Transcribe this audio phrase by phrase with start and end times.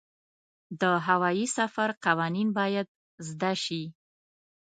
[0.81, 2.87] د هوايي سفر قوانین باید
[3.29, 3.83] زده شي.